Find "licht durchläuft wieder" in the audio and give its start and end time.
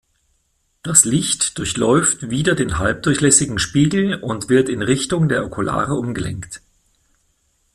1.05-2.55